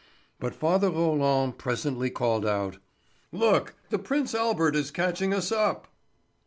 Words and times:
But 0.39 0.55
father 0.55 0.89
Roland 0.89 1.59
presently 1.59 2.09
called 2.09 2.43
out: 2.43 2.77
"Look, 3.31 3.75
the 3.91 3.99
Prince 3.99 4.33
Albert 4.33 4.75
is 4.75 4.89
catching 4.89 5.31
us 5.31 5.51
up!" 5.51 5.89